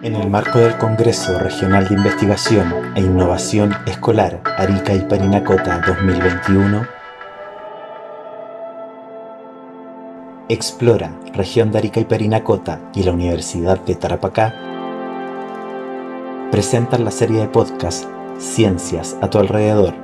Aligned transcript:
En 0.00 0.14
el 0.14 0.30
marco 0.30 0.60
del 0.60 0.78
Congreso 0.78 1.36
Regional 1.40 1.88
de 1.88 1.94
Investigación 1.94 2.72
e 2.94 3.00
Innovación 3.00 3.74
Escolar 3.84 4.40
Arica 4.56 4.94
y 4.94 5.00
Parinacota 5.00 5.80
2021, 5.84 6.86
Explora, 10.48 11.10
Región 11.32 11.72
de 11.72 11.78
Arica 11.78 11.98
y 11.98 12.04
Parinacota 12.04 12.80
y 12.94 13.02
la 13.02 13.10
Universidad 13.10 13.80
de 13.80 13.96
Tarapacá 13.96 14.54
presentan 16.52 17.04
la 17.04 17.10
serie 17.10 17.40
de 17.40 17.48
podcast 17.48 18.04
Ciencias 18.38 19.16
a 19.20 19.28
tu 19.28 19.38
alrededor. 19.38 19.94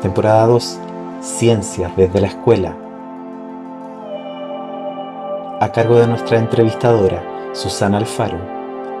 Temporada 0.00 0.46
2. 0.46 0.78
Ciencias 1.20 1.94
desde 1.94 2.22
la 2.22 2.28
escuela 2.28 2.83
a 5.64 5.72
cargo 5.72 5.98
de 5.98 6.06
nuestra 6.06 6.38
entrevistadora 6.38 7.24
Susana 7.54 7.96
Alfaro, 7.96 8.38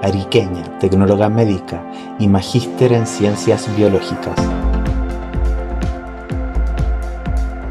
ariqueña, 0.02 0.78
tecnóloga 0.78 1.28
médica 1.28 1.84
y 2.18 2.26
magíster 2.26 2.94
en 2.94 3.06
ciencias 3.06 3.68
biológicas. 3.76 4.34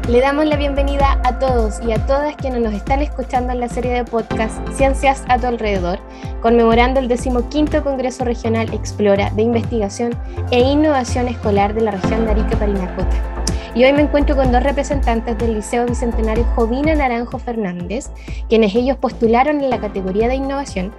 Le 0.08 0.20
damos 0.20 0.46
la 0.46 0.54
bienvenida 0.54 1.18
a 1.24 1.40
todos 1.40 1.80
y 1.84 1.90
a 1.90 2.06
todas 2.06 2.36
quienes 2.36 2.60
nos 2.60 2.72
están 2.72 3.02
escuchando 3.02 3.52
en 3.52 3.58
la 3.58 3.68
serie 3.68 3.92
de 3.92 4.04
podcast 4.04 4.56
Ciencias 4.74 5.24
a 5.28 5.38
tu 5.38 5.48
alrededor, 5.48 5.98
conmemorando 6.40 7.00
el 7.00 7.08
15 7.08 7.82
Congreso 7.82 8.24
Regional 8.24 8.72
Explora 8.72 9.30
de 9.30 9.42
Investigación 9.42 10.14
e 10.52 10.60
Innovación 10.60 11.26
Escolar 11.26 11.74
de 11.74 11.80
la 11.80 11.90
región 11.90 12.26
de 12.26 12.30
Arica 12.30 12.56
Parinacota. 12.56 13.33
Y 13.74 13.84
hoy 13.84 13.92
me 13.92 14.02
encuentro 14.02 14.36
con 14.36 14.52
dos 14.52 14.62
representantes 14.62 15.36
del 15.38 15.54
Liceo 15.54 15.84
Bicentenario 15.84 16.44
Jovina 16.54 16.94
Naranjo 16.94 17.40
Fernández, 17.40 18.08
quienes 18.48 18.72
ellos 18.76 18.96
postularon 18.98 19.60
en 19.60 19.68
la 19.68 19.80
categoría 19.80 20.28
de 20.28 20.36
innovación 20.36 20.92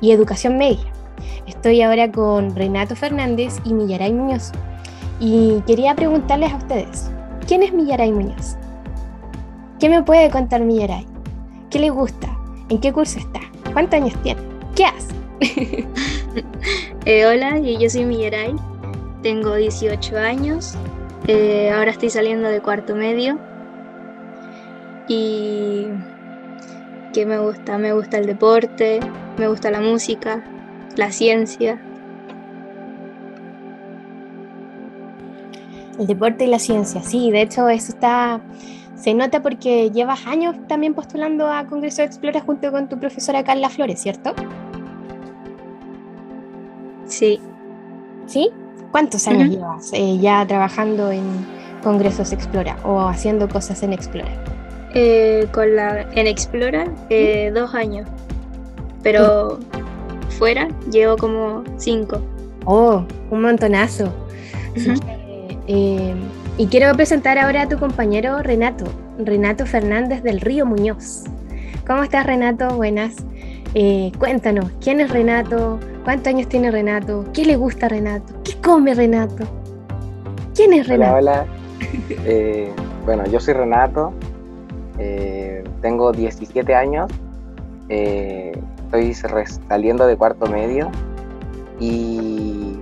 y 0.00 0.12
educación 0.12 0.56
media. 0.56 0.90
Estoy 1.46 1.82
ahora 1.82 2.10
con 2.10 2.56
Renato 2.56 2.96
Fernández 2.96 3.58
y 3.64 3.74
Millaray 3.74 4.14
Muñoz. 4.14 4.50
Y 5.20 5.60
quería 5.66 5.94
preguntarles 5.94 6.52
a 6.52 6.56
ustedes, 6.56 7.10
¿quién 7.46 7.62
es 7.62 7.74
Millaray 7.74 8.10
Muñoz? 8.12 8.56
¿Qué 9.78 9.90
me 9.90 10.02
puede 10.02 10.30
contar 10.30 10.62
Millaray? 10.62 11.06
¿Qué 11.68 11.80
le 11.80 11.90
gusta? 11.90 12.34
¿En 12.70 12.78
qué 12.78 12.94
curso 12.94 13.18
está? 13.18 13.40
¿Cuántos 13.74 14.00
años 14.00 14.14
tiene? 14.22 14.40
¿Qué 14.74 14.86
hace? 14.86 15.14
eh, 17.04 17.26
hola, 17.26 17.58
yo 17.58 17.90
soy 17.90 18.06
Millaray, 18.06 18.54
tengo 19.22 19.54
18 19.54 20.16
años, 20.16 20.78
eh, 21.26 21.70
ahora 21.70 21.90
estoy 21.90 22.10
saliendo 22.10 22.48
de 22.48 22.60
cuarto 22.60 22.94
medio. 22.94 23.38
Y 25.08 25.86
¿qué 27.12 27.26
me 27.26 27.38
gusta? 27.38 27.78
Me 27.78 27.92
gusta 27.92 28.18
el 28.18 28.26
deporte, 28.26 29.00
me 29.38 29.48
gusta 29.48 29.70
la 29.70 29.80
música, 29.80 30.42
la 30.96 31.12
ciencia. 31.12 31.80
El 35.98 36.06
deporte 36.06 36.44
y 36.44 36.48
la 36.48 36.58
ciencia, 36.58 37.02
sí, 37.02 37.30
de 37.30 37.42
hecho 37.42 37.68
eso 37.68 37.92
está, 37.92 38.40
se 38.94 39.12
nota 39.12 39.42
porque 39.42 39.90
llevas 39.90 40.26
años 40.26 40.56
también 40.66 40.94
postulando 40.94 41.46
a 41.48 41.66
Congreso 41.66 42.00
de 42.00 42.06
Explora 42.06 42.40
junto 42.40 42.72
con 42.72 42.88
tu 42.88 42.98
profesora 42.98 43.44
Carla 43.44 43.68
Flores, 43.68 44.00
¿cierto? 44.00 44.34
Sí. 47.06 47.40
¿Sí? 48.26 48.50
¿Cuántos 48.92 49.26
años 49.26 49.48
llevas 49.48 49.90
eh, 49.94 50.18
ya 50.20 50.46
trabajando 50.46 51.10
en 51.10 51.22
Congresos 51.82 52.30
Explora 52.30 52.76
o 52.84 53.00
haciendo 53.00 53.48
cosas 53.48 53.82
en 53.82 53.94
Explora? 53.94 54.30
Eh, 54.94 55.48
con 55.50 55.74
la, 55.74 56.02
en 56.12 56.26
Explora, 56.26 56.84
eh, 57.08 57.50
dos 57.54 57.74
años. 57.74 58.06
Pero 59.02 59.58
fuera 60.38 60.68
llevo 60.90 61.16
como 61.16 61.64
cinco. 61.78 62.20
Oh, 62.66 63.02
un 63.30 63.40
montonazo. 63.40 64.12
y 66.58 66.66
quiero 66.66 66.94
presentar 66.94 67.38
ahora 67.38 67.62
a 67.62 67.68
tu 67.68 67.78
compañero 67.78 68.42
Renato, 68.42 68.84
Renato 69.18 69.64
Fernández 69.64 70.22
del 70.22 70.38
Río 70.38 70.66
Muñoz. 70.66 71.24
¿Cómo 71.86 72.02
estás, 72.02 72.26
Renato? 72.26 72.76
Buenas. 72.76 73.14
cuéntanos, 74.18 74.66
¿quién 74.82 75.00
es 75.00 75.10
Renato? 75.10 75.80
¿Cuántos 76.04 76.26
años 76.26 76.46
tiene 76.50 76.70
Renato? 76.70 77.24
¿Qué 77.32 77.46
le 77.46 77.56
gusta 77.56 77.86
a 77.86 77.88
Renato? 77.88 78.41
¿Qué 78.62 78.68
come 78.68 78.94
Renato? 78.94 79.44
¿Quién 80.54 80.72
es 80.72 80.86
Renato? 80.86 81.16
Hola, 81.16 81.32
hola. 81.32 81.46
Eh, 82.24 82.70
bueno, 83.04 83.24
yo 83.26 83.40
soy 83.40 83.54
Renato, 83.54 84.12
eh, 84.98 85.64
tengo 85.80 86.12
17 86.12 86.72
años, 86.74 87.10
eh, 87.88 88.52
estoy 88.84 89.12
saliendo 89.14 90.06
de 90.06 90.16
cuarto 90.16 90.46
medio 90.46 90.90
y 91.80 92.78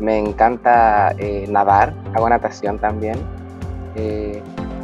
me 0.00 0.18
encanta 0.18 1.14
nadar, 1.48 1.94
hago 2.14 2.28
natación 2.28 2.78
también. 2.78 3.16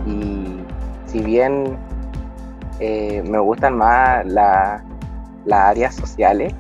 y 0.07 0.61
si 1.07 1.21
bien 1.21 1.77
me 2.79 3.39
gustan 3.41 3.77
más 3.77 4.25
las 4.25 4.83
áreas 5.51 5.97
sociales, 5.97 6.55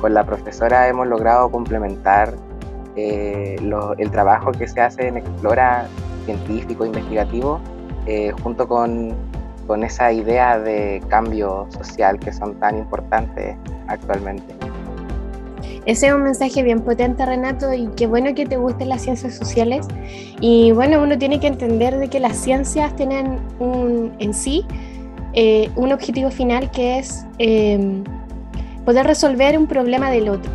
con 0.00 0.14
la 0.14 0.24
profesora 0.24 0.88
hemos 0.88 1.06
logrado 1.06 1.50
complementar 1.50 2.34
eh, 2.96 3.56
el 3.98 4.10
trabajo 4.10 4.52
que 4.52 4.66
se 4.66 4.80
hace 4.80 5.08
en 5.08 5.18
Explora 5.18 5.86
científico, 6.24 6.84
investigativo, 6.84 7.60
eh, 8.06 8.32
junto 8.42 8.66
con, 8.66 9.14
con 9.66 9.84
esa 9.84 10.12
idea 10.12 10.58
de 10.58 11.02
cambio 11.08 11.66
social 11.70 12.18
que 12.18 12.32
son 12.32 12.54
tan 12.58 12.78
importantes 12.78 13.56
actualmente. 13.88 14.54
Ese 15.84 16.08
es 16.08 16.12
un 16.12 16.24
mensaje 16.24 16.62
bien 16.62 16.80
potente, 16.80 17.24
Renato, 17.24 17.72
y 17.72 17.86
qué 17.96 18.06
bueno 18.06 18.34
que 18.34 18.44
te 18.44 18.56
gusten 18.56 18.88
las 18.88 19.02
ciencias 19.02 19.34
sociales. 19.34 19.86
Y 20.40 20.72
bueno, 20.72 21.00
uno 21.00 21.16
tiene 21.16 21.38
que 21.38 21.46
entender 21.46 21.96
de 21.98 22.08
que 22.08 22.18
las 22.18 22.36
ciencias 22.36 22.94
tienen 22.96 23.38
un, 23.60 24.12
en 24.18 24.34
sí 24.34 24.66
un 25.76 25.92
objetivo 25.92 26.30
final 26.30 26.70
que 26.70 26.98
es 26.98 27.26
poder 28.86 29.06
resolver 29.06 29.58
un 29.58 29.66
problema 29.66 30.10
del 30.10 30.30
otro. 30.30 30.50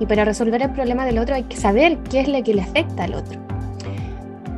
Y 0.00 0.06
para 0.06 0.24
resolver 0.24 0.62
el 0.62 0.70
problema 0.70 1.04
del 1.04 1.18
otro 1.18 1.34
hay 1.34 1.42
que 1.42 1.56
saber 1.56 1.98
qué 2.04 2.20
es 2.20 2.28
lo 2.28 2.42
que 2.42 2.54
le 2.54 2.62
afecta 2.62 3.04
al 3.04 3.14
otro. 3.14 3.38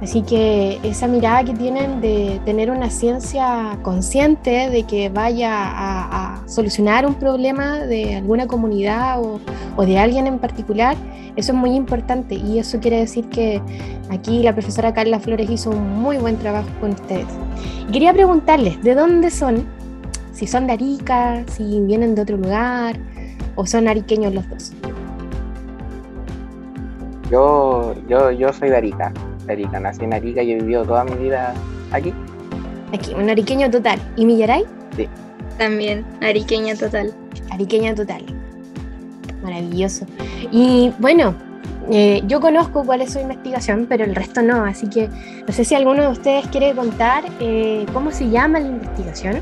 Así 0.03 0.23
que 0.23 0.79
esa 0.83 1.07
mirada 1.09 1.45
que 1.45 1.53
tienen 1.53 2.01
de 2.01 2.41
tener 2.45 2.71
una 2.71 2.89
ciencia 2.89 3.79
consciente 3.83 4.71
de 4.71 4.85
que 4.85 5.09
vaya 5.11 5.51
a, 5.53 6.43
solucionar 6.47 7.07
un 7.07 7.15
problema 7.15 7.79
de 7.81 8.17
alguna 8.17 8.47
comunidad 8.47 9.21
o, 9.23 9.41
de 9.85 9.99
alguien 9.99 10.27
en 10.27 10.39
particular, 10.39 10.97
eso 11.37 11.53
es 11.53 11.59
muy 11.59 11.75
importante 11.75 12.35
y 12.35 12.59
eso 12.59 12.81
quiere 12.81 12.99
decir 12.99 13.29
que 13.29 13.63
aquí 14.11 14.43
la 14.43 14.53
profesora 14.53 14.93
Carla 14.93 15.21
Flores 15.21 15.49
hizo 15.49 15.71
un 15.71 16.01
muy 16.01 16.17
buen 16.19 16.37
trabajo 16.37 16.69
con 16.81 16.91
ustedes. 16.91 17.27
Quería 17.93 18.13
preguntarles, 18.13 18.83
¿de 18.83 18.95
dónde 18.95 19.31
son? 19.31 19.65
Si 20.33 20.47
son 20.47 20.67
de 20.67 20.75
Arica, 20.75 21.45
si 21.47 21.81
vienen 21.81 22.15
de 22.15 22.23
otro 22.23 22.37
lugar 22.37 22.97
o 23.57 23.67
son 23.67 23.89
ariqueños 23.89 24.35
los 24.35 24.49
dos. 24.49 24.73
Yo, 27.31 27.95
yo, 28.09 28.31
yo 28.33 28.53
soy 28.53 28.71
de 28.71 28.77
Arica, 28.77 29.13
de 29.47 29.53
Arica, 29.53 29.79
nací 29.79 30.05
en 30.05 30.15
Arica 30.15 30.43
y 30.43 30.53
he 30.53 30.55
vivido 30.57 30.85
toda 30.85 31.05
mi 31.05 31.15
vida 31.15 31.55
aquí. 31.93 32.13
Aquí, 32.93 33.15
un 33.15 33.31
ariqueño 33.31 33.71
total. 33.71 34.01
¿Y 34.17 34.27
Millaray? 34.27 34.65
Sí. 34.97 35.09
También, 35.59 36.05
ariqueña 36.21 36.75
total. 36.75 37.13
Ariqueña 37.51 37.95
total. 37.95 38.25
Maravilloso. 39.45 40.07
Y 40.51 40.93
bueno, 40.99 41.35
eh, 41.91 42.23
yo 42.27 42.41
conozco 42.41 42.85
cuál 42.85 43.01
es 43.03 43.13
su 43.13 43.21
investigación, 43.21 43.87
pero 43.89 44.05
el 44.05 44.15
resto 44.15 44.43
no, 44.43 44.65
así 44.65 44.89
que 44.89 45.09
no 45.47 45.53
sé 45.53 45.65
si 45.65 45.75
alguno 45.75 46.03
de 46.03 46.09
ustedes 46.09 46.47
quiere 46.49 46.75
contar 46.75 47.25
eh, 47.41 47.87
cómo 47.93 48.11
se 48.11 48.29
llama 48.29 48.61
la 48.61 48.69
investigación 48.69 49.41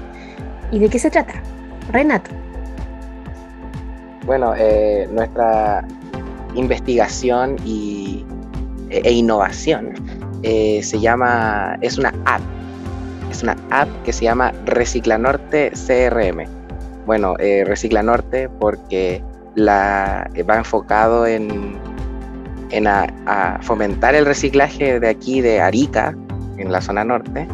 ¿Y 0.71 0.79
de 0.79 0.89
qué 0.89 0.99
se 0.99 1.11
trata? 1.11 1.35
Renato. 1.91 2.31
Bueno, 4.27 4.55
eh, 4.57 5.09
nuestra 5.11 5.87
investigación 6.55 7.57
y, 7.65 8.27
e, 8.91 9.01
e 9.05 9.13
innovación 9.13 9.95
eh, 10.43 10.81
se 10.83 11.01
llama, 11.01 11.79
es 11.81 11.97
una 11.97 12.13
app, 12.27 12.43
es 13.31 13.43
una 13.43 13.57
app 13.71 13.89
que 14.05 14.13
se 14.13 14.25
llama 14.25 14.53
Reciclanorte 14.67 15.71
CRM. 15.71 16.45
Bueno, 17.07 17.35
eh, 17.39 17.65
Reciclanorte 17.67 18.51
porque 18.51 19.23
la, 19.55 20.31
va 20.49 20.57
enfocado 20.57 21.27
en, 21.27 21.79
en 22.71 22.87
a 22.87 23.59
fomentar 23.63 24.15
el 24.15 24.27
reciclaje 24.27 25.01
de 25.01 25.09
aquí 25.09 25.41
de 25.41 25.61
Arica, 25.63 26.15
en 26.59 26.71
la 26.71 26.81
zona 26.81 27.05
norte, 27.05 27.49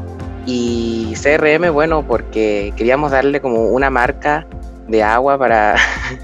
y 0.46 1.14
CRM, 1.20 1.72
bueno, 1.72 2.06
porque 2.06 2.72
queríamos 2.76 3.10
darle 3.10 3.40
como 3.40 3.68
una 3.68 3.90
marca 3.90 4.46
de 4.88 5.02
agua 5.02 5.38
para, 5.38 5.76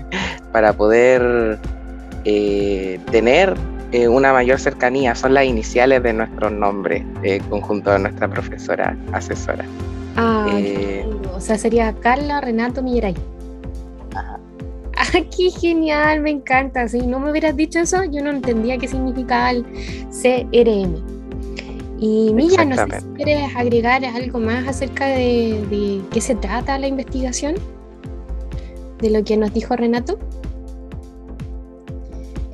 para 0.52 0.72
poder 0.72 1.58
eh, 2.24 3.00
tener 3.10 3.54
eh, 3.92 4.06
una 4.06 4.32
mayor 4.32 4.60
cercanía. 4.60 5.14
Son 5.14 5.34
las 5.34 5.44
iniciales 5.44 6.02
de 6.02 6.12
nuestro 6.12 6.48
nombre, 6.48 7.04
eh, 7.22 7.40
conjunto 7.48 7.90
de 7.90 7.98
nuestra 7.98 8.28
profesora 8.28 8.96
asesora. 9.12 9.64
Ah, 10.16 10.46
eh, 10.52 11.04
o 11.34 11.40
sea, 11.40 11.58
sería 11.58 11.92
Carla 11.94 12.40
Renato 12.40 12.82
Milleray. 12.82 13.14
Ajá. 14.14 14.38
Ah, 14.96 15.04
qué 15.36 15.50
genial, 15.50 16.20
me 16.20 16.30
encanta. 16.30 16.86
Si 16.86 17.04
no 17.04 17.18
me 17.18 17.30
hubieras 17.30 17.56
dicho 17.56 17.80
eso, 17.80 18.04
yo 18.04 18.22
no 18.22 18.30
entendía 18.30 18.78
qué 18.78 18.86
significaba 18.86 19.50
el 19.50 19.64
CRM. 20.10 21.19
Y 22.02 22.32
Milla, 22.32 22.64
no 22.64 22.76
sé 22.76 23.00
si 23.00 23.06
quieres 23.08 23.54
agregar 23.54 24.02
algo 24.06 24.38
más 24.38 24.66
acerca 24.66 25.06
de, 25.06 26.00
qué 26.10 26.20
se 26.22 26.34
trata 26.34 26.78
la 26.78 26.86
investigación, 26.86 27.56
de 29.00 29.10
lo 29.10 29.22
que 29.22 29.36
nos 29.36 29.52
dijo 29.52 29.76
Renato. 29.76 30.18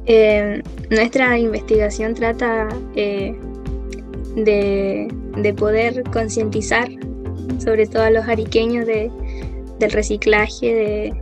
Eh, 0.07 0.63
nuestra 0.91 1.39
investigación 1.39 2.15
trata 2.15 2.69
eh, 2.97 3.37
de, 4.35 5.55
poder 5.57 6.03
concientizar 6.13 6.89
sobre 7.59 7.87
todo 7.87 8.03
a 8.03 8.11
los 8.11 8.27
ariqueños 8.27 8.85
de, 8.85 9.13
del 9.79 9.93
reciclaje, 9.93 10.75
de, 10.75 11.15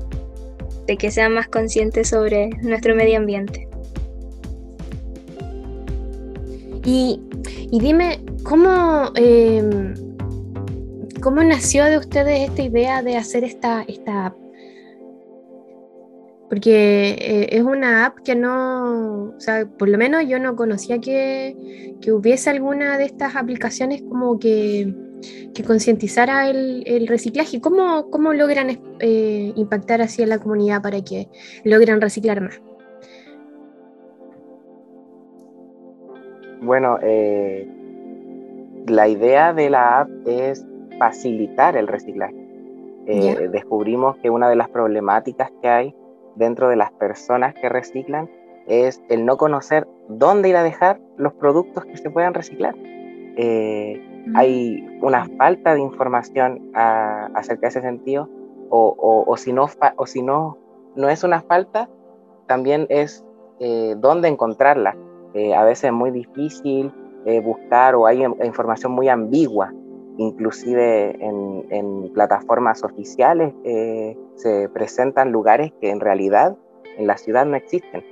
de 0.87 0.97
que 0.97 1.11
sean 1.11 1.35
más 1.35 1.49
conscientes 1.49 2.09
sobre 2.09 2.49
nuestro 2.63 2.95
medio 2.95 3.19
ambiente. 3.19 3.69
Y, 6.85 7.19
dime, 7.73 8.23
¿cómo, 8.43 9.11
em, 9.15 9.95
¿cómo 11.23 11.43
nació 11.43 11.85
de 11.87 11.99
ustedes 11.99 12.51
esta 12.51 12.63
idea 12.63 13.03
de 13.03 13.17
hacer 13.17 13.43
esta, 13.43 13.83
esta 13.89 14.27
app? 14.27 14.37
Porque 16.51 17.17
eh, 17.19 17.49
es 17.53 17.63
una 17.63 18.05
app 18.05 18.19
que 18.23 18.35
no, 18.35 19.33
o 19.35 19.41
sea, 19.41 19.67
por 19.67 19.89
lo 19.89 19.97
menos 19.97 20.29
yo 20.29 20.39
no 20.39 20.57
conocía 20.57 21.01
que, 21.01 21.57
hubiese 22.07 22.51
alguna 22.51 22.99
de 22.99 23.05
estas 23.07 23.35
aplicaciones 23.35 24.03
como 24.03 24.39
que, 24.39 24.95
concientizara 25.67 26.51
el, 26.51 27.07
reciclaje. 27.09 27.63
¿Cómo, 27.63 28.11
cómo 28.11 28.35
logran 28.35 28.79
eh, 29.01 29.53
impactar 29.57 30.03
así 30.03 30.23
en 30.23 30.29
la 30.29 30.39
comunidad 30.39 30.83
para 30.83 31.03
que 31.03 31.29
logren 31.65 32.03
reciclar 32.03 32.43
más? 32.43 32.61
Bueno, 36.65 36.99
eh, 37.03 37.69
la 38.87 39.07
idea 39.07 39.53
de 39.53 39.69
la 39.69 40.01
app 40.01 40.09
es 40.27 40.67
facilitar 40.99 41.77
el 41.77 41.87
reciclaje. 41.87 42.35
Eh, 43.07 43.49
descubrimos 43.53 44.17
que 44.19 44.31
una 44.31 44.49
de 44.49 44.57
las 44.57 44.71
problemáticas 44.71 45.53
que 45.61 45.69
hay 45.69 45.95
dentro 46.37 46.71
de 46.71 46.77
las 46.77 46.91
personas 46.93 47.55
que 47.55 47.69
reciclan 47.69 48.31
es 48.67 49.03
el 49.11 49.27
no 49.27 49.37
conocer 49.37 49.87
dónde 50.09 50.49
ir 50.49 50.57
a 50.57 50.63
dejar 50.63 51.01
los 51.19 51.35
productos 51.35 51.85
que 51.85 51.99
se 51.99 52.11
puedan 52.11 52.33
reciclar. 52.33 52.75
Eh, 53.37 54.01
mm. 54.27 54.37
Hay 54.37 54.99
una 55.03 55.29
falta 55.37 55.75
de 55.75 55.81
información 55.81 56.71
acerca 56.75 57.63
de 57.63 57.69
ese 57.69 57.83
sentido, 57.83 58.31
o, 58.71 59.35
si, 59.37 59.53
no, 59.53 59.69
o 59.97 60.07
si 60.07 60.23
no, 60.23 60.57
no 60.97 61.11
es 61.11 61.23
una 61.25 61.43
falta, 61.43 61.91
también 62.47 62.87
es 62.89 63.23
dónde 63.99 64.29
encontrarla. 64.29 64.97
Eh, 65.35 65.53
a 65.53 65.65
veces 65.65 65.85
es 65.85 65.93
muy 65.93 66.13
difícil 66.13 66.93
eh, 67.27 67.41
buscar 67.41 67.97
o 67.97 68.07
hay 68.07 68.23
información 68.23 68.93
muy 68.93 69.09
ambigua, 69.09 69.73
inclusive 70.17 71.17
en, 71.21 72.13
plataformas 72.15 72.85
oficiales 72.85 73.53
eh, 73.65 74.17
se 74.37 74.69
presentan 74.69 75.33
lugares 75.33 75.73
que 75.81 75.91
en 75.91 75.99
realidad 75.99 76.57
en 76.97 77.09
la 77.09 77.17
ciudad 77.17 77.45
no 77.45 77.57
existen. 77.57 78.05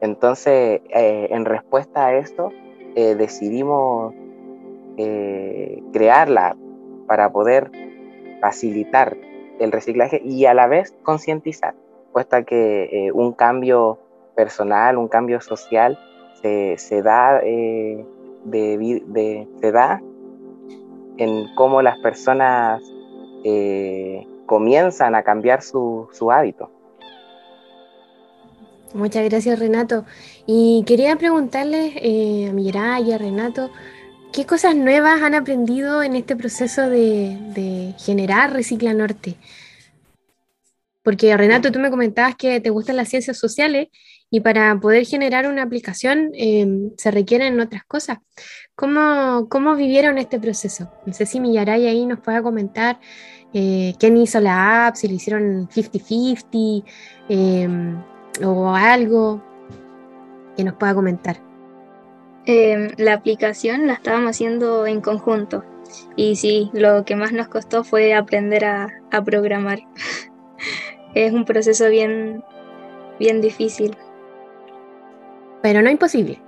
entonces, 0.00 0.82
en 0.90 1.44
respuesta 1.46 2.06
a 2.06 2.16
esto, 2.16 2.50
decidimos 2.94 4.14
crearla 5.92 6.56
para 7.06 7.30
poder 7.32 7.70
facilitar 8.42 9.16
el 9.58 9.72
reciclaje 9.72 10.20
y 10.22 10.44
a 10.44 10.52
la 10.52 10.66
vez 10.66 10.94
concientizar, 11.02 11.74
puesto 12.12 12.44
que 12.44 13.10
un 13.14 13.32
cambio 13.32 13.98
personal, 14.36 14.96
un 14.98 15.08
cambio 15.08 15.40
social, 15.40 15.98
se, 16.42 17.02
da, 17.02 17.40
eh, 17.42 18.04
de, 18.44 19.48
se 19.60 19.72
da 19.72 20.00
en 21.16 21.54
cómo 21.56 21.82
las 21.82 21.98
personas 21.98 22.82
eh, 23.44 24.26
comienzan 24.46 25.14
a 25.14 25.22
cambiar 25.22 25.62
su, 25.62 26.08
hábito. 26.30 26.70
Muchas 28.94 29.24
gracias 29.24 29.58
Renato. 29.58 30.04
Y 30.46 30.84
quería 30.86 31.16
preguntarles 31.16 31.94
eh, 31.96 32.48
a 32.48 32.52
Mirai 32.52 33.08
y 33.08 33.12
a 33.12 33.18
Renato, 33.18 33.70
¿qué 34.32 34.46
cosas 34.46 34.76
nuevas 34.76 35.20
han 35.22 35.34
aprendido 35.34 36.02
en 36.02 36.14
este 36.14 36.36
proceso 36.36 36.88
de, 36.88 37.36
de 37.54 37.94
generar 37.98 38.52
Recicla 38.52 38.94
Norte? 38.94 39.36
Porque 41.06 41.36
Renato, 41.36 41.70
tú 41.70 41.78
me 41.78 41.88
comentabas 41.88 42.34
que 42.34 42.60
te 42.60 42.70
gustan 42.70 42.96
las 42.96 43.08
ciencias 43.08 43.38
sociales 43.38 43.90
y 44.28 44.40
para 44.40 44.76
poder 44.80 45.06
generar 45.06 45.46
una 45.46 45.62
aplicación 45.62 46.32
em, 46.34 46.90
se 46.96 47.12
requieren 47.12 47.60
otras 47.60 47.84
cosas. 47.84 48.18
¿Cómo, 48.74 49.46
¿Cómo, 49.48 49.76
vivieron 49.76 50.18
este 50.18 50.40
proceso? 50.40 50.90
No 51.06 51.12
sé 51.12 51.24
si 51.24 51.38
Millaray 51.38 51.86
ahí 51.86 52.06
nos 52.06 52.18
pueda 52.18 52.42
comentar 52.42 52.98
eh, 53.54 53.94
quién 54.00 54.16
hizo 54.16 54.40
la 54.40 54.88
app, 54.88 54.96
si 54.96 55.06
lo 55.06 55.14
hicieron 55.14 55.68
50-50 55.68 56.84
em, 57.28 58.02
o 58.44 58.74
algo 58.74 59.44
que 60.56 60.64
nos 60.64 60.74
pueda 60.74 60.92
comentar. 60.92 61.40
Em, 62.46 62.90
la 62.96 63.14
aplicación 63.14 63.86
la 63.86 63.92
estábamos 63.92 64.30
haciendo 64.30 64.88
en 64.88 65.00
conjunto 65.00 65.62
y 66.16 66.34
sí, 66.34 66.68
lo 66.72 67.04
que 67.04 67.14
más 67.14 67.32
nos 67.32 67.46
costó 67.46 67.84
fue 67.84 68.12
aprender 68.12 68.64
a, 68.64 68.88
a 69.12 69.22
programar. 69.22 69.78
es 71.16 71.32
un 71.32 71.44
proceso 71.46 71.88
bien, 71.88 72.44
bien 73.18 73.40
difícil. 73.40 73.96
Pero 75.62 75.80
no 75.80 75.90
imposible. 75.90 76.40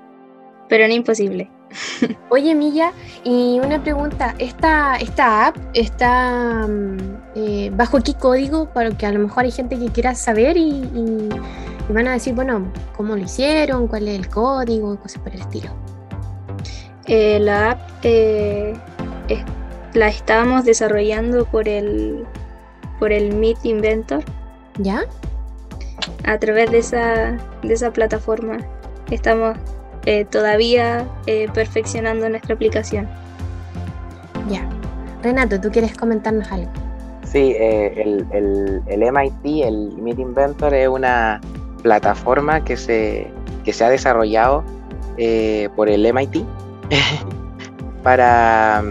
Pero 0.69 0.87
no 0.87 0.93
imposible. 0.93 1.50
Oye, 2.29 2.55
Milla, 2.55 2.93
y 3.25 3.59
una 3.65 3.82
pregunta, 3.82 4.35
¿esta, 4.38 4.97
esta 4.97 5.47
app 5.47 5.56
está 5.73 6.67
mm, 6.69 6.97
eh, 7.35 7.70
bajo 7.75 8.03
qué 8.03 8.12
código? 8.12 8.70
Para 8.73 8.91
que 8.91 9.06
a 9.06 9.12
lo 9.12 9.20
mejor 9.20 9.44
hay 9.44 9.50
gente 9.50 9.79
que 9.79 9.88
quiera 9.88 10.15
saber 10.15 10.56
y, 10.59 11.29
van 11.88 12.06
a 12.06 12.12
decir, 12.12 12.35
bueno, 12.35 12.71
¿cómo 12.94 13.17
lo 13.17 13.23
hicieron? 13.23 13.88
¿Cuál 13.88 14.09
es 14.09 14.19
el 14.19 14.29
código? 14.29 14.99
Cosas 15.00 15.23
por 15.23 15.32
el 15.35 15.41
estilo. 15.41 15.71
Eh, 17.06 17.38
la 17.41 17.71
app 17.71 17.81
eh, 18.03 18.75
la 19.94 20.09
estábamos 20.09 20.67
desarrollando 20.67 21.47
por 21.47 21.66
el, 21.66 22.26
por 22.99 23.12
el 23.12 23.35
Meet 23.35 23.64
Inventor. 23.64 24.23
¿Ya? 24.78 25.02
A 26.25 26.38
través 26.38 26.70
de 26.70 26.78
esa, 26.78 27.37
de 27.62 27.75
esa 27.75 27.92
plataforma 27.92 28.58
estamos 29.11 29.56
eh, 30.06 30.25
todavía 30.25 31.06
eh, 31.26 31.49
perfeccionando 31.52 32.28
nuestra 32.28 32.54
aplicación. 32.54 33.08
Ya. 34.49 34.68
Renato, 35.23 35.61
¿tú 35.61 35.70
quieres 35.70 35.97
comentarnos 35.97 36.50
algo? 36.52 36.70
Sí, 37.25 37.54
eh, 37.58 37.92
el, 37.97 38.82
el, 38.87 39.12
MIT, 39.12 39.64
el 39.66 39.92
Meet 39.99 40.18
Inventor, 40.18 40.73
es 40.73 40.88
una 40.88 41.40
plataforma 41.82 42.64
que 42.64 42.76
se, 42.76 43.26
que 43.64 43.73
se 43.73 43.85
ha 43.85 43.90
desarrollado 43.90 44.64
por 45.75 45.88
el 45.88 46.12
MIT 46.12 46.44
para 48.04 48.82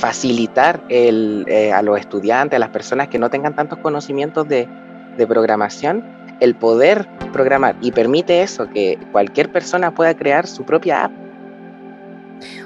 facilitar 0.00 0.82
el, 0.88 1.46
a 1.74 1.82
los 1.82 1.98
estudiantes, 1.98 2.56
a 2.56 2.60
las 2.60 2.70
personas 2.70 3.08
que 3.08 3.18
no 3.18 3.28
tengan 3.30 3.54
tantos 3.54 3.78
conocimientos 3.78 4.48
de, 4.48 4.66
de 5.16 5.26
programación, 5.26 6.02
el 6.40 6.54
poder 6.54 7.06
programar 7.32 7.76
y 7.80 7.92
permite 7.92 8.42
eso, 8.42 8.68
que 8.68 8.98
cualquier 9.12 9.52
persona 9.52 9.94
pueda 9.94 10.14
crear 10.14 10.46
su 10.46 10.64
propia 10.64 11.04
app. 11.04 11.12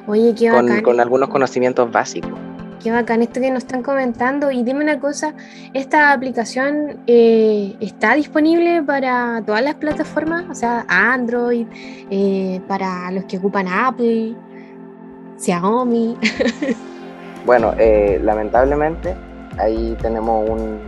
Oye, 0.06 0.34
qué 0.34 0.50
bacán. 0.50 0.82
Con, 0.82 1.00
algunos 1.00 1.28
conocimientos 1.28 1.90
básicos. 1.90 2.38
Qué 2.82 2.90
bacán 2.90 3.22
esto 3.22 3.40
que 3.40 3.50
nos 3.50 3.64
están 3.64 3.82
comentando. 3.82 4.50
Y 4.50 4.62
dime 4.62 4.84
una 4.84 5.00
cosa, 5.00 5.34
¿esta 5.72 6.12
aplicación 6.12 6.98
eh, 7.06 7.76
está 7.80 8.14
disponible 8.14 8.82
para 8.82 9.42
todas 9.44 9.62
las 9.62 9.74
plataformas? 9.74 10.44
O 10.50 10.54
sea, 10.54 10.84
Android, 10.88 11.66
eh, 12.10 12.60
para 12.68 13.10
los 13.10 13.24
que 13.24 13.38
ocupan 13.38 13.66
Apple, 13.68 14.34
Xiaomi. 15.38 16.16
bueno, 17.44 17.72
eh, 17.78 18.20
lamentablemente 18.22 19.14
ahí 19.58 19.96
tenemos 20.00 20.48
un, 20.48 20.80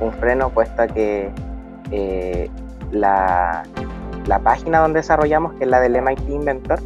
un 0.00 0.12
freno 0.14 0.50
puesto 0.50 0.82
a 0.82 0.86
que 0.86 1.30
la, 2.90 3.64
página 4.42 4.80
donde 4.80 5.00
desarrollamos, 5.00 5.54
que 5.54 5.64
es 5.64 5.70
la 5.70 5.80
del 5.80 6.00
MIT 6.00 6.28
Inventor, 6.28 6.80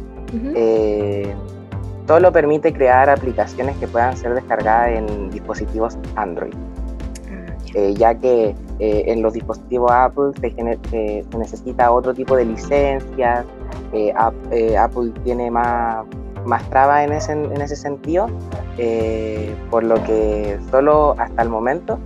eh, 0.55 1.33
todo 2.05 2.19
lo 2.19 2.31
permite 2.31 2.73
crear 2.73 3.09
aplicaciones 3.09 3.75
que 3.77 3.87
puedan 3.87 4.15
ser 4.17 4.33
descargadas 4.33 4.91
en 4.97 5.29
dispositivos 5.29 5.97
Android. 6.15 6.53
Ah, 7.31 7.53
eh, 7.75 7.93
ya 7.95 8.15
que 8.15 8.55
eh, 8.79 9.03
en 9.07 9.21
los 9.21 9.33
dispositivos 9.33 9.91
Apple 9.91 10.31
se, 10.39 11.25
necesita 11.37 11.91
otro 11.91 12.13
tipo 12.13 12.35
de 12.35 12.45
licencias, 12.45 13.45
Apple 14.77 15.11
tiene 15.23 15.49
más, 15.49 16.05
más 16.45 16.67
trabas 16.69 17.05
en 17.05 17.13
ese, 17.13 17.31
en 17.33 17.61
ese 17.61 17.75
sentido, 17.75 18.27
eh, 18.77 19.55
por 19.69 19.83
lo 19.83 20.01
que 20.03 20.59
solo 20.71 21.15
hasta 21.17 21.41
el 21.41 21.49
momento 21.49 21.99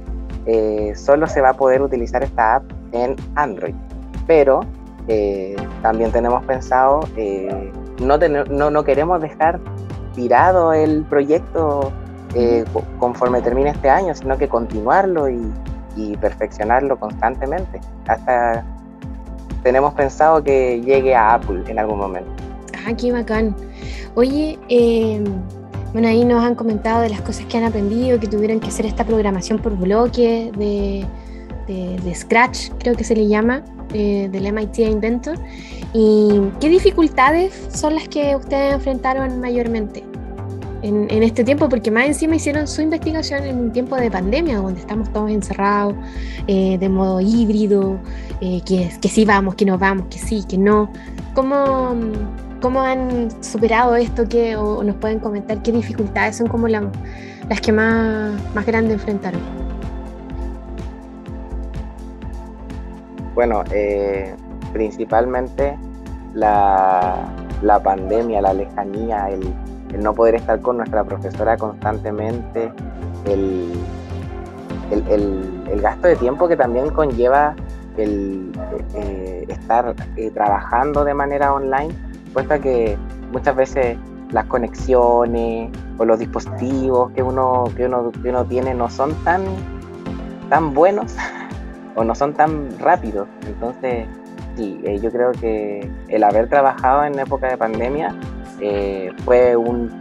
eh, 0.46 0.94
solo 0.96 1.28
se 1.28 1.42
va 1.42 1.50
a 1.50 1.54
poder 1.54 1.82
utilizar 1.82 2.24
esta 2.24 2.56
app 2.56 2.64
en 2.92 3.16
Android. 3.36 3.76
Pero 4.28 4.62
eh, 5.08 5.56
también 5.82 6.12
tenemos 6.12 6.44
pensado, 6.46 7.02
no, 8.02 8.18
no, 8.18 8.70
no, 8.72 8.84
queremos 8.84 9.22
dejar 9.22 9.60
tirado 10.16 10.74
el 10.74 11.04
proyecto 11.04 11.92
conforme 13.00 13.42
termine 13.42 13.70
este 13.70 13.90
año, 13.90 14.16
sino 14.16 14.38
que 14.38 14.48
continuarlo 14.48 15.30
y, 15.30 15.52
y 15.96 16.18
perfeccionarlo 16.18 16.98
constantemente. 16.98 17.80
Hasta 18.08 18.66
tenemos 19.64 19.94
pensado 19.94 20.44
que 20.44 20.82
llegue 20.82 21.16
a 21.16 21.36
Apple 21.36 21.64
en 21.68 21.80
algún 21.80 21.98
momento. 21.98 22.43
Ah, 22.86 22.96
qué 22.96 23.12
bacán. 23.12 23.56
Oye, 24.16 24.60
em, 24.70 25.24
bueno, 25.94 26.08
ahí 26.08 26.26
nos 26.26 26.44
han 26.44 26.56
comentado 26.56 27.02
de 27.02 27.10
las 27.10 27.22
cosas 27.22 27.46
que 27.46 27.58
han 27.58 27.64
aprendido, 27.64 28.20
que 28.20 28.28
tuvieron 28.28 28.60
que 28.60 28.68
hacer 28.68 28.86
esta 28.86 29.06
programación 29.06 29.60
por 29.60 29.78
bloque 29.78 30.52
de, 30.58 31.06
de, 31.68 32.16
Scratch, 32.16 32.70
creo 32.80 32.96
que 32.96 33.04
se 33.04 33.16
le 33.16 33.28
llama, 33.28 33.64
eh, 33.94 34.28
del 34.32 34.52
MIT 34.52 34.80
Inventor. 34.80 35.38
¿Y 35.94 36.42
qué 36.60 36.70
dificultades 36.70 37.54
son 37.72 37.96
las 37.96 38.08
que 38.08 38.36
ustedes 38.36 38.74
enfrentaron 38.74 39.40
mayormente? 39.40 40.04
En, 40.82 41.24
este 41.24 41.46
tiempo, 41.46 41.70
porque 41.70 41.92
más 41.92 42.08
encima 42.08 42.36
hicieron 42.36 42.68
su 42.68 42.82
investigación 42.82 43.46
en 43.46 43.58
un 43.58 43.72
tiempo 43.72 43.96
de 43.96 44.12
pandemia, 44.12 44.58
donde 44.58 44.82
estamos 44.82 45.10
todos 45.14 45.32
encerrados, 45.32 45.96
eh, 46.48 46.78
de 46.78 46.90
modo 46.90 47.22
híbrido, 47.22 47.98
eh, 48.42 48.62
que, 48.66 48.92
que 49.00 49.08
sí 49.08 49.24
vamos, 49.24 49.56
que 49.56 49.64
no 49.64 49.78
vamos, 49.78 50.08
que 50.10 50.20
sí, 50.20 50.44
que 50.46 50.58
no. 50.58 50.92
¿Cómo, 51.36 51.96
¿Cómo 52.64 52.80
han 52.80 53.30
superado 53.44 53.94
esto? 53.98 54.24
¿Qué, 54.30 54.56
o 54.56 54.82
nos 54.86 54.96
pueden 54.96 55.20
comentar 55.20 55.62
qué 55.62 55.74
dificultades 55.74 56.38
son 56.38 56.48
como 56.48 56.70
las 56.70 56.82
que 57.62 57.74
más, 57.74 58.32
más 58.56 58.66
grandes 58.66 58.94
enfrentaron? 58.94 59.42
Bueno, 63.36 63.66
eh, 63.70 64.34
principalmente 64.72 65.78
la, 66.36 67.28
la, 67.62 67.84
pandemia, 67.84 68.40
la 68.40 68.54
lejanía, 68.54 69.30
el, 69.30 69.54
no 70.02 70.14
poder 70.14 70.36
estar 70.36 70.62
con 70.62 70.78
nuestra 70.78 71.04
profesora 71.04 71.58
constantemente, 71.58 72.72
el, 73.26 73.74
el, 74.90 75.82
gasto 75.82 76.08
de 76.08 76.16
tiempo 76.16 76.48
que 76.48 76.56
también 76.56 76.92
conlleva 76.92 77.58
el 77.98 78.54
eh, 78.96 79.44
estar 79.50 79.94
eh, 80.16 80.32
trabajando 80.32 81.04
de 81.04 81.14
manera 81.14 81.54
online 81.54 82.13
puesta 82.34 82.60
que 82.60 82.98
muchas 83.32 83.56
veces 83.56 83.98
las 84.32 84.46
conexiones 84.46 85.70
o 85.98 86.06
los 86.06 86.20
dispositivos 86.20 87.12
que 87.12 87.22
uno, 87.22 87.66
que 87.78 87.86
uno, 87.86 88.12
que 88.12 88.30
uno 88.30 88.46
tiene 88.46 88.74
no 88.74 88.90
son 88.90 89.14
tan, 89.24 89.44
tan 90.50 90.74
buenos 90.74 91.16
o 91.96 92.04
no 92.04 92.16
son 92.16 92.34
tan 92.34 92.78
rápidos. 92.80 93.28
Entonces, 93.46 94.08
sí, 94.58 94.82
eh, 94.84 95.00
yo 95.00 95.12
creo 95.12 95.32
que 95.34 95.90
el 96.08 96.24
haber 96.24 96.50
trabajado 96.50 97.06
en 97.06 97.18
época 97.20 97.48
de 97.48 97.58
pandemia 97.58 98.16
eh, 98.60 99.12
fue 99.24 99.56
un, 99.56 99.92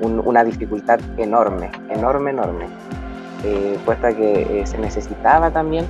una 0.00 0.44
dificultad 0.44 1.00
enorme, 1.16 1.70
enorme, 1.90 2.30
enorme. 2.30 2.66
Eh, 3.44 3.78
puesta 3.84 4.12
que 4.12 4.62
se 4.64 4.78
necesitaba 4.78 5.50
también 5.50 5.84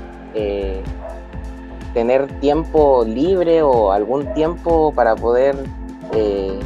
tener 1.97 2.27
tiempo 2.41 3.07
libre 3.07 3.63
o 3.63 3.91
algún 3.91 4.31
tiempo 4.35 4.93
para 4.93 5.17
poder 5.17 5.57
eh, 6.13 6.61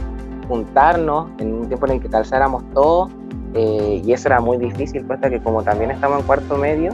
juntarnos 0.48 1.28
en 1.38 1.54
un 1.54 1.68
tiempo 1.68 1.86
en 1.86 1.92
el 1.92 2.00
que 2.00 2.08
calzáramos 2.08 2.64
todo 2.74 3.08
eh, 3.54 4.02
y 4.04 4.12
eso 4.12 4.26
era 4.26 4.40
muy 4.40 4.58
difícil, 4.58 5.04
puesto 5.04 5.30
que 5.30 5.38
como 5.38 5.62
también 5.62 5.92
estamos 5.92 6.18
en 6.18 6.26
cuarto 6.26 6.56
medio, 6.56 6.90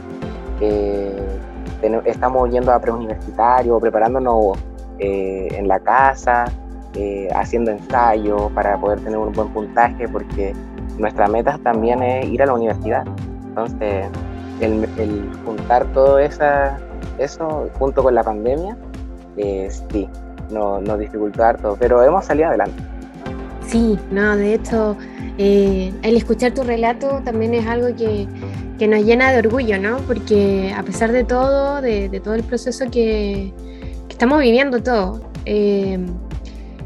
eh, 0.61 1.19
estamos 2.05 2.51
yendo 2.51 2.71
a 2.71 2.79
preuniversitario, 2.79 3.79
preparándonos 3.79 4.55
en 4.99 5.67
la 5.67 5.79
casa, 5.79 6.45
haciendo 7.33 7.71
ensayos 7.71 8.51
para 8.51 8.77
poder 8.79 8.99
tener 8.99 9.17
un 9.17 9.31
buen 9.31 9.47
puntaje, 9.49 10.07
porque 10.07 10.53
nuestra 10.99 11.27
meta 11.27 11.59
también 11.63 12.03
es 12.03 12.27
ir 12.27 12.43
a 12.43 12.45
la 12.45 12.53
universidad. 12.53 13.03
Entonces, 13.47 14.05
el, 14.61 15.29
juntar 15.45 15.85
todo 15.93 16.17
esa, 16.17 16.79
eso 17.17 17.69
junto 17.77 18.03
con 18.03 18.15
la 18.15 18.23
pandemia, 18.23 18.77
eh, 19.37 19.69
sí, 19.91 20.07
nos, 20.51 20.99
dificultó 20.99 21.43
harto, 21.43 21.77
pero 21.79 22.03
hemos 22.03 22.25
salido 22.25 22.49
adelante. 22.49 22.81
Sí, 23.65 23.99
no, 24.11 24.37
de 24.37 24.53
hecho, 24.53 24.95
eh, 25.37 25.93
el 26.01 26.15
escuchar 26.15 26.53
tu 26.53 26.63
relato 26.63 27.21
también 27.23 27.53
es 27.53 27.67
algo 27.67 27.87
que, 27.95 28.27
que, 28.79 28.87
nos 28.87 29.03
llena 29.03 29.31
de 29.31 29.39
orgullo, 29.39 29.77
¿no? 29.77 29.97
Porque 30.07 30.73
a 30.75 30.83
pesar 30.83 31.11
de 31.11 31.23
todo, 31.23 31.81
de, 31.81 32.21
todo 32.23 32.33
el 32.33 32.43
proceso 32.43 32.85
que, 32.89 33.53
estamos 34.09 34.39
viviendo 34.39 34.81
todo, 34.81 35.21
eh, 35.45 35.99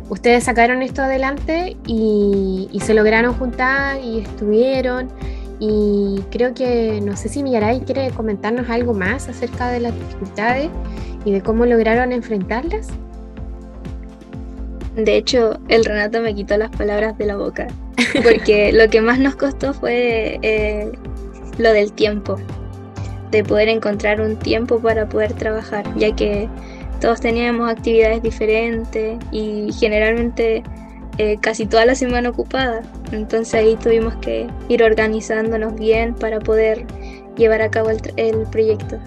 ustedes 0.10 0.44
sacaron 0.44 0.82
esto 0.82 1.02
adelante 1.02 1.78
y, 1.88 2.68
se 2.82 2.94
lograron 2.94 3.34
juntar 3.36 4.00
y 4.04 4.20
estuvieron 4.20 5.08
y 5.64 6.24
creo 6.32 6.56
que, 6.56 7.00
no 7.04 7.16
sé 7.16 7.30
si 7.30 7.44
Millaray 7.44 7.82
quiere 7.82 8.10
comentarnos 8.10 8.68
algo 8.68 8.96
más 8.96 9.30
acerca 9.30 9.70
de 9.70 9.80
las 9.80 9.94
dificultades 9.94 10.72
y 11.24 11.32
de 11.34 11.42
cómo 11.42 11.68
lograron 11.68 12.12
enfrentarlas. 12.12 12.88
De 14.96 15.18
hecho, 15.18 15.60
el 15.68 15.86
Renato 15.86 16.20
me 16.20 16.34
quitó 16.34 16.58
las 16.58 16.72
palabras 16.72 17.16
de 17.20 17.28
la 17.28 17.36
boca, 17.36 17.68
porque 18.24 18.74
lo 18.74 18.90
que 18.90 19.02
más 19.02 19.20
nos 19.20 19.36
costó 19.36 19.72
fue 19.76 20.40
eh, 20.42 20.92
lo 21.60 21.72
del 21.74 21.94
tiempo, 21.94 22.38
de 23.30 23.44
poder 23.44 23.70
encontrar 23.70 24.20
un 24.20 24.38
tiempo 24.38 24.80
para 24.80 25.08
poder 25.08 25.34
trabajar, 25.34 25.86
ya 25.96 26.16
que 26.16 26.50
todos 27.00 27.22
teníamos 27.22 27.70
actividades 27.70 28.24
diferentes 28.24 29.20
y 29.32 29.72
generalmente 29.74 30.64
eh, 31.20 31.38
casi 31.40 31.68
toda 31.68 31.86
la 31.86 31.94
semana 31.94 32.30
ocupada. 32.30 32.82
Entonces 33.12 33.54
ahí 33.54 33.76
tuvimos 33.76 34.16
que 34.16 34.48
ir 34.70 34.84
organizándonos 34.84 35.76
bien 35.76 36.14
para 36.16 36.40
poder 36.40 36.86
llevar 37.36 37.62
a 37.62 37.70
cabo 37.70 37.90
el, 37.90 38.48
proyecto. 38.52 38.98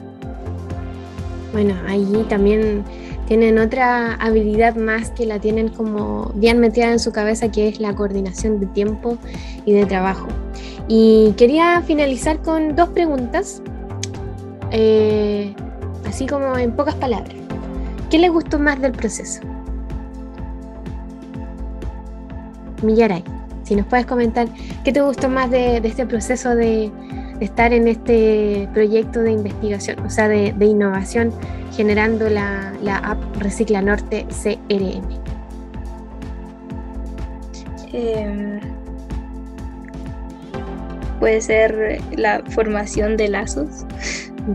Bueno, 1.52 1.75
ahí 1.87 2.26
también 2.28 2.84
tienen 3.26 3.58
otra 3.58 4.14
habilidad 4.14 4.76
más 4.76 5.11
que 5.11 5.25
la 5.25 5.38
tienen 5.38 5.68
como 5.68 6.32
bien 6.34 6.58
metida 6.61 6.90
en 6.90 6.99
su 6.99 7.12
cabeza, 7.12 7.50
que 7.50 7.68
es 7.68 7.80
la 7.80 7.94
coordinación 7.94 8.61
de 8.61 8.66
tiempo 8.66 9.16
y 9.64 9.73
de 9.73 9.87
trabajo. 9.87 10.28
Y 10.88 11.32
quería 11.37 11.80
finalizar 11.82 12.42
con 12.42 12.76
dos 12.76 12.90
preguntas, 12.90 13.62
eh, 14.70 15.54
así 16.06 16.26
como 16.26 16.58
en 16.58 16.73
pocas 16.73 16.94
palabras. 16.96 17.34
¿Qué 18.11 18.18
les 18.18 18.30
gustó 18.30 18.58
más 18.58 18.80
del 18.80 18.92
proceso? 18.92 19.40
Millaray, 22.82 23.25
si 23.64 23.75
nos 23.75 23.87
puedes 23.87 24.06
comentar 24.06 24.47
qué 24.85 24.92
te 24.92 25.00
gustó 25.00 25.28
más 25.28 25.50
de, 25.50 25.78
este 25.78 26.06
proceso 26.06 26.54
de, 26.54 26.90
estar 27.40 27.73
en 27.73 27.88
este 27.88 28.68
proyecto 28.73 29.21
de 29.21 29.33
investigación, 29.33 29.99
o 30.00 30.11
sea, 30.11 30.28
de, 30.28 30.54
innovación, 30.64 31.33
generando 31.75 32.28
la, 32.28 32.73
app 33.02 33.18
Recicla 33.38 33.83
Norte 33.83 34.26
CRM. 34.30 35.02
Em, 37.92 38.61
puede 41.21 41.40
ser 41.40 42.00
la 42.16 42.42
formación 42.50 43.16
de 43.16 43.28
lazos. 43.28 43.87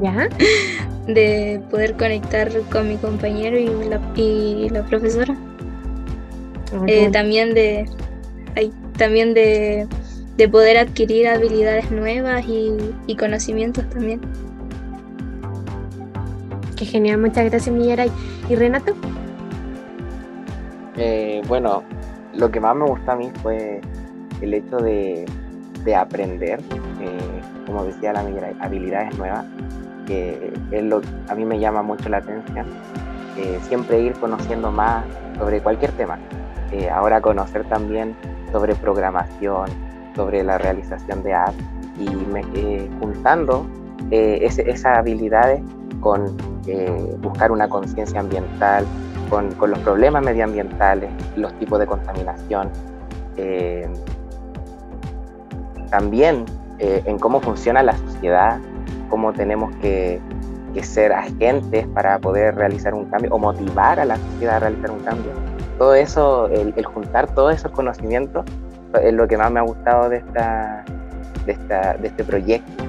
¿Ya? 0.02 0.30
De 1.08 1.60
poder 1.72 1.96
conectar 1.96 2.52
con 2.72 2.88
mi 2.88 2.98
compañero 2.98 3.58
y 3.58 4.70
la, 4.70 4.84
profesora. 4.86 5.36
Eh, 6.86 7.10
también 7.12 7.56
de 7.56 7.88
también 9.00 9.34
de, 9.34 9.88
poder 10.52 10.78
adquirir 10.78 11.28
habilidades 11.28 11.90
nuevas 11.90 12.46
y, 12.48 13.16
conocimientos 13.16 13.90
también. 13.90 14.22
Qué 16.78 16.86
genial, 16.86 17.18
muchas 17.18 17.50
gracias 17.50 17.76
Millaray. 17.76 18.12
¿Y 18.48 18.56
Renato? 18.56 18.94
Eh, 20.96 21.42
bueno, 21.48 21.84
lo 22.36 22.52
que 22.52 22.60
más 22.60 22.76
me 22.76 22.86
gusta 22.86 23.14
a 23.14 23.16
mí 23.16 23.32
fue 23.42 23.82
el 24.42 24.54
hecho 24.54 24.78
de, 24.78 25.26
aprender, 25.98 26.60
eh, 27.02 27.42
como 27.66 27.84
decía 27.84 28.14
la 28.14 28.22
Millaray, 28.22 28.56
habilidades 28.60 29.18
nuevas, 29.18 29.44
que 30.06 30.54
es 30.72 30.84
lo 30.84 31.02
a 31.28 31.36
mí 31.36 31.46
me 31.46 31.60
llama 31.60 31.82
mucho 31.82 32.08
la 32.10 32.18
atención. 32.18 32.68
Eh, 33.38 33.60
siempre 33.68 34.00
ir 34.02 34.14
conociendo 34.14 34.72
más 34.72 35.04
sobre 35.38 35.62
cualquier 35.62 35.92
tema. 35.94 36.20
ahora 36.92 37.20
conocer 37.20 37.64
también 37.68 38.16
sobre 38.52 38.76
programación, 38.76 39.70
sobre 40.16 40.44
la 40.44 40.58
realización 40.58 41.24
de 41.24 41.34
apps 41.34 41.56
y 42.00 42.10
me, 42.10 42.42
eh, 42.54 42.90
juntando 43.00 43.66
eh, 44.12 44.40
esas 44.42 44.98
habilidades 44.98 45.62
con 46.00 46.38
eh, 46.68 47.16
buscar 47.22 47.52
una 47.52 47.68
conciencia 47.68 48.20
ambiental, 48.20 48.86
con, 49.30 49.52
con, 49.54 49.72
los 49.72 49.80
problemas 49.80 50.24
medioambientales, 50.24 51.10
los 51.36 51.54
tipos 51.60 51.80
de 51.80 51.86
contaminación, 51.86 52.70
también 55.90 56.44
en 56.80 57.18
cómo 57.20 57.40
funciona 57.40 57.82
la 57.82 57.96
sociedad, 57.96 58.60
cómo 59.10 59.32
tenemos 59.32 59.74
que, 59.78 60.20
ser 60.82 61.12
agentes 61.12 61.86
para 61.88 62.20
poder 62.20 62.56
realizar 62.56 62.94
un 62.94 63.04
cambio 63.06 63.34
o 63.34 63.38
motivar 63.38 64.00
a 64.00 64.06
la 64.06 64.16
sociedad 64.16 64.56
a 64.56 64.60
realizar 64.60 64.92
un 64.92 65.00
cambio. 65.00 65.59
Todo 65.80 65.96
eso, 65.96 66.48
el, 66.50 66.86
juntar 66.86 67.34
todos 67.34 67.56
esos 67.56 67.72
conocimientos 67.72 68.46
es 69.02 69.14
lo 69.14 69.28
que 69.28 69.38
más 69.38 69.52
me 69.52 69.60
ha 69.60 69.64
gustado 69.64 70.10
de, 70.10 70.18
esta, 70.18 70.86
de, 71.48 71.54
esta, 71.54 71.94
de 71.94 72.08
este 72.08 72.24
proyecto 72.24 72.84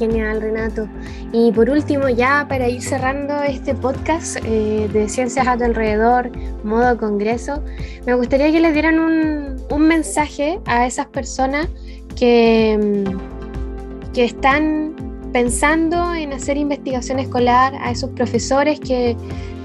genial, 0.00 0.40
Renato. 0.40 0.88
Y 1.30 1.52
por 1.52 1.68
último, 1.68 2.08
ya 2.08 2.46
para 2.48 2.68
ir 2.68 2.82
cerrando 2.82 3.34
este 3.42 3.74
podcast 3.74 4.38
eh, 4.44 4.88
de 4.92 5.08
Ciencias 5.08 5.46
a 5.46 5.58
tu 5.58 5.64
alrededor, 5.64 6.30
modo 6.64 6.96
congreso, 6.96 7.62
me 8.06 8.14
gustaría 8.14 8.50
que 8.50 8.60
le 8.60 8.72
dieran 8.72 8.98
un, 8.98 9.56
un 9.70 9.82
mensaje 9.82 10.58
a 10.64 10.86
esas 10.86 11.06
personas 11.06 11.68
que, 12.16 13.04
mm, 13.06 14.12
que 14.12 14.24
están 14.24 14.94
pensando 15.34 16.14
en 16.14 16.32
hacer 16.32 16.56
investigación 16.56 17.18
escolar, 17.18 17.74
a 17.80 17.90
esos 17.90 18.10
profesores 18.10 18.80
que 18.80 19.16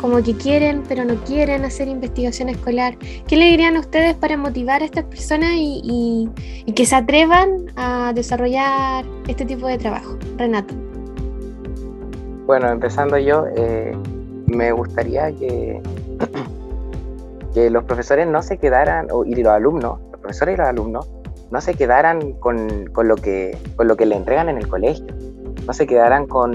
como 0.02 0.22
que 0.22 0.36
quieren 0.36 0.84
pero 0.88 1.06
no 1.06 1.16
quieren 1.24 1.66
hacer 1.66 1.88
investigación 1.88 2.50
escolar. 2.50 2.98
¿Qué 3.28 3.36
le 3.36 3.46
dirían 3.46 3.75
a 3.75 3.80
ustedes 3.80 4.16
para 4.16 4.38
motivar 4.38 4.82
a 4.82 4.86
estas 4.86 5.06
personas 5.06 5.52
y, 5.56 6.30
que 6.75 6.86
se 6.86 6.96
atrevan 6.96 7.72
a 7.75 8.12
desarrollar 8.14 9.06
este 9.28 9.46
tipo 9.46 9.68
de 9.68 9.78
trabajo? 9.78 10.18
Renato. 10.38 10.74
Bueno, 12.46 12.70
empezando 12.70 13.18
yo, 13.18 13.46
eh, 13.56 13.96
me 14.48 14.72
gustaría 14.72 15.32
que, 15.32 15.82
que 17.54 17.70
los 17.70 17.84
profesores 17.86 18.28
no 18.28 18.44
se 18.44 18.58
quedaran, 18.58 19.08
y 19.25 19.36
los 19.36 19.54
alumnos, 19.54 20.00
los 20.12 20.20
profesores 20.20 20.56
y 20.56 20.58
los 20.58 20.68
alumnos, 20.68 21.10
no 21.50 21.62
se 21.62 21.74
quedaran 21.74 22.34
con, 22.34 22.88
con, 22.88 23.08
lo 23.08 23.16
que, 23.16 23.58
con 23.75 23.88
lo 23.88 23.96
que 23.96 24.06
le 24.06 24.16
entregan 24.16 24.50
en 24.50 24.58
el 24.58 24.68
colegio 24.68 25.06
no 25.66 25.74
se 25.74 25.88
quedaran 25.88 26.28
con, 26.28 26.54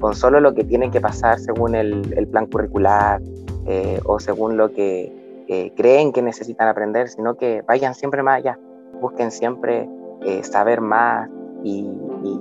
con 0.00 0.14
solo 0.14 0.40
lo 0.40 0.54
que 0.54 0.64
tiene 0.64 0.90
que 0.90 1.00
pasar 1.00 1.38
según 1.38 1.74
el, 1.74 2.28
plan 2.30 2.46
curricular 2.46 3.20
eh, 3.66 4.00
o 4.04 4.18
según 4.20 4.56
lo 4.56 4.72
que 4.72 5.44
eh, 5.48 5.72
creen 5.76 6.12
que 6.12 6.22
necesitan 6.22 6.68
aprender, 6.68 7.08
sino 7.08 7.36
que 7.36 7.62
vayan 7.66 7.94
siempre 7.94 8.22
más 8.22 8.38
allá, 8.38 8.58
busquen 9.00 9.30
siempre 9.30 9.88
eh, 10.22 10.42
saber 10.44 10.80
más 10.80 11.28
y, 11.64 11.86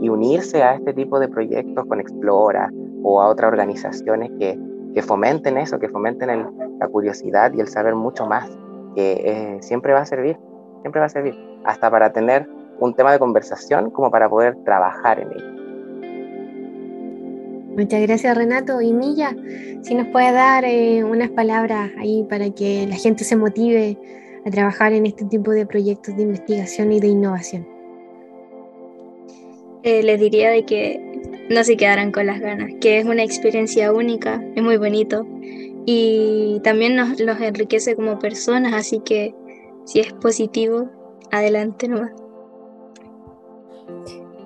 unirse 0.09 0.63
a 0.63 0.73
este 0.73 0.93
tipo 0.93 1.19
de 1.19 1.27
proyectos 1.27 1.85
con 1.85 1.99
Explora 1.99 2.71
o 3.03 3.21
a 3.21 3.27
otras 3.27 3.49
organizaciones 3.49 4.31
que, 4.39 4.59
que 4.93 5.01
fomenten 5.03 5.57
eso, 5.57 5.77
que 5.79 5.87
fomenten 5.87 6.47
la 6.79 6.87
curiosidad 6.87 7.53
y 7.53 7.59
el 7.59 7.67
saber 7.67 7.93
mucho 7.93 8.25
más, 8.25 8.49
que 8.95 9.57
siempre 9.61 9.93
va 9.93 9.99
a 9.99 10.05
servir, 10.05 10.39
siempre 10.81 10.99
va 10.99 11.05
a 11.05 11.09
servir, 11.09 11.35
hasta 11.65 11.91
para 11.91 12.11
tener 12.11 12.49
un 12.79 12.95
tema 12.95 13.11
de 13.11 13.19
conversación 13.19 13.91
como 13.91 14.09
para 14.09 14.29
poder 14.29 14.55
trabajar 14.63 15.19
en 15.19 15.31
ello. 15.31 15.56
Muchas 17.77 18.01
gracias 18.01 18.35
Renato. 18.35 18.81
Y 18.81 18.91
Milla, 18.91 19.35
si 19.83 19.93
nos 19.93 20.07
puede 20.07 20.31
dar 20.31 20.65
eh, 20.65 21.03
unas 21.03 21.29
palabras 21.29 21.91
ahí 21.99 22.25
para 22.27 22.49
que 22.49 22.87
la 22.87 22.95
gente 22.95 23.23
se 23.23 23.35
motive 23.35 23.95
a 24.45 24.49
trabajar 24.49 24.93
en 24.93 25.05
este 25.05 25.25
tipo 25.25 25.51
de 25.51 25.67
proyectos 25.67 26.17
de 26.17 26.23
investigación 26.23 26.91
y 26.91 26.99
de 26.99 27.07
innovación. 27.09 27.67
Eh, 29.83 30.01
les 30.01 30.19
diría 30.19 30.49
de 30.49 30.65
que 30.65 30.99
no 31.51 31.63
se 31.63 31.77
quedaran 31.77 32.11
con 32.11 32.25
las 32.25 32.39
ganas, 32.39 32.71
que 32.81 32.97
es 32.97 33.05
una 33.05 33.23
experiencia 33.23 33.93
única, 33.93 34.43
es 34.55 34.63
muy 34.63 34.77
bonito 34.77 35.27
y 35.85 36.59
también 36.63 36.95
nos 36.95 37.19
los 37.19 37.39
enriquece 37.39 37.95
como 37.95 38.17
personas, 38.17 38.73
así 38.73 39.01
que 39.05 39.35
si 39.85 39.99
es 39.99 40.13
positivo, 40.13 40.89
adelante 41.31 41.87
nomás. 41.87 42.11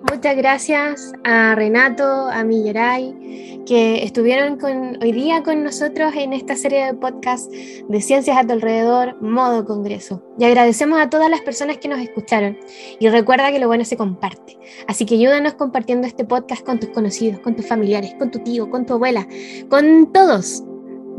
Muchas 0.10 0.36
gracias 0.36 1.14
a 1.24 1.54
Renato, 1.54 2.04
a 2.04 2.44
Millaray, 2.44 3.64
que 3.68 4.04
estuvieron 4.04 4.58
hoy 5.00 5.12
día 5.12 5.44
con 5.44 5.64
nosotros 5.64 6.14
en 6.16 6.34
esta 6.34 6.56
serie 6.56 6.88
de 6.88 6.94
podcast 6.96 7.52
de 7.52 8.02
Ciencias 8.02 8.36
a 8.36 8.46
tu 8.46 8.54
alrededor, 8.54 9.22
modo 9.22 9.64
Congreso. 9.64 10.24
Y 10.40 10.46
agradecemos 10.46 11.00
a 11.00 11.10
todas 11.10 11.30
las 11.30 11.42
personas 11.42 11.78
que 11.78 11.88
nos 11.88 12.00
escucharon. 12.00 12.58
Y 13.00 13.10
recuerda 13.10 13.52
que 13.52 13.60
lo 13.60 13.68
bueno 13.68 13.86
se 13.86 13.96
comparte. 13.96 14.58
Así 14.88 15.06
que 15.06 15.16
ayúdanos 15.16 15.54
compartiendo 15.54 16.08
este 16.08 16.26
podcast 16.26 16.66
con 16.66 16.80
tus 16.80 16.90
conocidos, 16.90 17.40
con 17.42 17.56
tus 17.56 17.68
familiares, 17.68 18.16
con 18.18 18.32
tu 18.32 18.40
tío, 18.40 18.70
con 18.72 18.88
tu 18.88 18.94
abuela, 18.94 19.28
con 19.70 20.12
todos. 20.12 20.64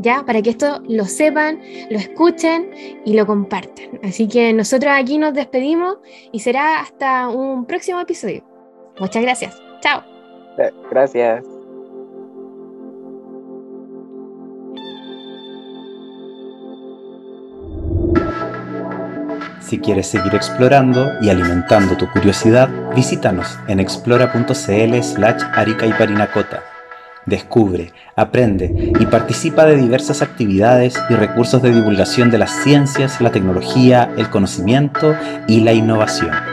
¿Ya? 0.01 0.25
Para 0.25 0.41
que 0.41 0.49
esto 0.49 0.81
lo 0.89 1.05
sepan, 1.05 1.61
lo 1.89 1.97
escuchen 1.97 2.69
y 3.05 3.13
lo 3.13 3.25
compartan. 3.25 3.99
Así 4.03 4.27
que 4.27 4.51
nosotros 4.51 4.91
aquí 4.93 5.17
nos 5.17 5.33
despedimos 5.33 5.97
y 6.33 6.39
será 6.41 6.81
hasta 6.81 7.29
un 7.29 7.65
próximo 7.65 8.01
episodio. 8.01 8.52
Muchas 8.99 9.23
gracias. 9.23 9.61
Chao. 9.81 10.03
Gracias. 10.91 11.43
Si 19.61 19.79
quieres 19.79 20.05
seguir 20.05 20.35
explorando 20.35 21.13
y 21.21 21.29
alimentando 21.29 21.97
tu 21.97 22.07
curiosidad, 22.11 22.69
visítanos 22.95 23.57
en 23.67 23.79
explora.cl 23.79 24.53
slash 25.01 25.41
arica 25.55 25.87
y 25.87 25.93
parinacota. 25.93 26.61
Descubre, 27.25 27.91
aprende 28.15 28.93
y 28.99 29.05
participa 29.07 29.65
de 29.65 29.77
diversas 29.77 30.21
actividades 30.21 30.95
y 31.09 31.15
recursos 31.15 31.61
de 31.61 31.73
divulgación 31.73 32.29
de 32.29 32.37
las 32.37 32.51
ciencias, 32.63 33.21
la 33.21 33.31
tecnología, 33.31 34.13
el 34.17 34.29
conocimiento 34.29 35.15
y 35.47 35.61
la 35.61 35.73
innovación. 35.73 36.52